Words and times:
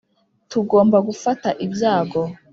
tugomba 0.49 0.97
gufata 1.07 1.49
ibyago. 1.65 2.21